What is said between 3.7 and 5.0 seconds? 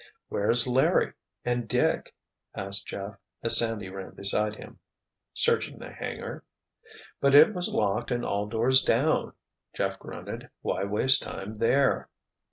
ran beside him.